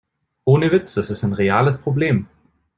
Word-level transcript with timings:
Ohne 0.45 0.71
Witz, 0.71 0.95
das 0.95 1.11
ist 1.11 1.21
ein 1.23 1.33
reales 1.33 1.79
Problem. 1.79 2.25